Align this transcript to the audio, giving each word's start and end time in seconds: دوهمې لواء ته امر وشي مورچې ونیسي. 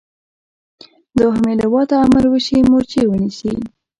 دوهمې 1.17 1.53
لواء 1.61 1.85
ته 1.89 1.95
امر 2.05 2.23
وشي 2.33 2.57
مورچې 2.71 3.01
ونیسي. 3.07 3.53